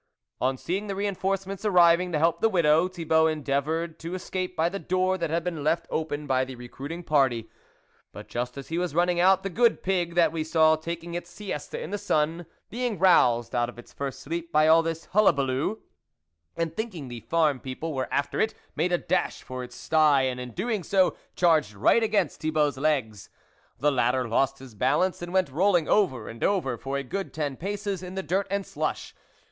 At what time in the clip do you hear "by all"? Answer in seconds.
14.51-14.81